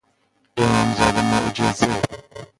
[0.57, 1.99] امام زاده معجزه